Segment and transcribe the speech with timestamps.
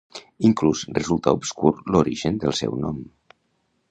[0.47, 3.01] Inclús resulta obscur l'origen del seu nom.